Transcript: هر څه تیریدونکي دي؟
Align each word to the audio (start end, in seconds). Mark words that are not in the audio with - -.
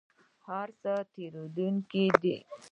هر 0.47 0.67
څه 0.81 0.93
تیریدونکي 1.13 2.05
دي؟ 2.21 2.37